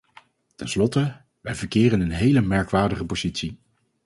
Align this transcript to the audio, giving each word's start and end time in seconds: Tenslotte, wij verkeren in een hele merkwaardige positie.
Tenslotte, 0.55 1.21
wij 1.41 1.55
verkeren 1.55 1.99
in 2.01 2.05
een 2.05 2.11
hele 2.15 2.41
merkwaardige 2.41 3.05
positie. 3.05 3.59